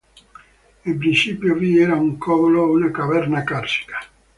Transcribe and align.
In 0.85 0.97
principio 0.97 1.53
vi 1.53 1.77
era 1.77 1.93
un 1.95 2.17
covolo, 2.17 2.71
una 2.71 2.89
caverna 2.89 3.43
carsica. 3.43 3.99